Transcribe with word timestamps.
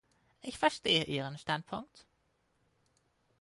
Ich 0.41 0.57
verstehe 0.57 1.03
Ihren 1.03 1.37
Standpunkt. 1.37 2.07